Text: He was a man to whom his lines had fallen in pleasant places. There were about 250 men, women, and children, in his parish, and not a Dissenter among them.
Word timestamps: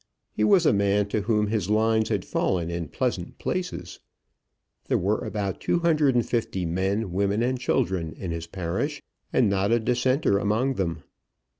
He 0.31 0.43
was 0.43 0.65
a 0.65 0.73
man 0.73 1.07
to 1.09 1.21
whom 1.21 1.45
his 1.45 1.69
lines 1.69 2.09
had 2.09 2.25
fallen 2.25 2.71
in 2.71 2.87
pleasant 2.87 3.37
places. 3.37 3.99
There 4.87 4.97
were 4.97 5.19
about 5.23 5.61
250 5.61 6.65
men, 6.65 7.11
women, 7.11 7.43
and 7.43 7.59
children, 7.59 8.11
in 8.13 8.31
his 8.31 8.47
parish, 8.47 9.03
and 9.31 9.47
not 9.47 9.71
a 9.71 9.79
Dissenter 9.79 10.39
among 10.39 10.73
them. 10.73 11.03